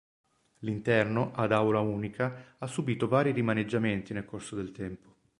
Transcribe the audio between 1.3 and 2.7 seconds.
ad aula unica, ha